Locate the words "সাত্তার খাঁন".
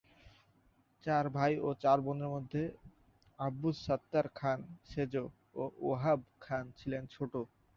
3.87-4.59